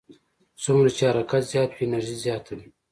څومره 0.63 0.89
چې 0.97 1.03
حرکت 1.09 1.43
زیات 1.51 1.69
وي 1.73 1.83
انرژي 1.87 2.15
زیاته 2.23 2.51
وي. 2.57 2.67